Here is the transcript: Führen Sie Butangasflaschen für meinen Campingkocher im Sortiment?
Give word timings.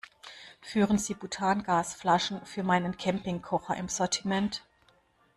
Führen 0.61 0.97
Sie 0.97 1.13
Butangasflaschen 1.13 2.43
für 2.47 2.63
meinen 2.63 2.97
Campingkocher 2.97 3.77
im 3.77 3.87
Sortiment? 3.87 4.63